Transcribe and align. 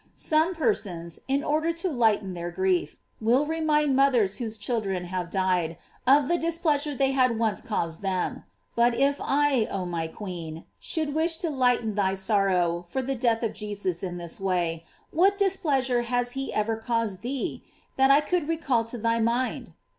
Some 0.15 0.55
persons, 0.55 1.19
in 1.27 1.43
order 1.43 1.71
to 1.73 1.91
lighten 1.91 2.33
their 2.33 2.49
grief, 2.49 2.97
will 3.21 3.45
remind 3.45 3.95
mothers 3.95 4.37
whose 4.37 4.57
children 4.57 5.03
have 5.03 5.29
died, 5.29 5.77
of 6.07 6.27
the 6.27 6.39
displeasure 6.39 6.95
they 6.95 7.11
had 7.11 7.37
once 7.37 7.61
caused 7.61 8.01
them. 8.01 8.43
But 8.75 8.95
if 8.95 9.17
I, 9.21 9.67
oh 9.69 9.85
my 9.85 10.07
queen, 10.07 10.65
should 10.79 11.13
wish 11.13 11.37
to 11.37 11.51
lighten 11.51 11.93
thy 11.93 12.15
sorrow 12.15 12.83
for 12.89 13.03
the 13.03 13.13
death 13.13 13.43
of 13.43 13.53
Jesus 13.53 14.01
in 14.01 14.17
this 14.17 14.39
way, 14.39 14.85
what 15.11 15.37
displeasure 15.37 16.01
has 16.01 16.31
he 16.31 16.51
ever 16.51 16.77
caused 16.77 17.21
thee, 17.21 17.61
that 17.95 18.09
I 18.09 18.21
could 18.21 18.47
recall 18.47 18.83
to 18.85 18.97
thy 18.97 19.19
mind? 19.19 19.71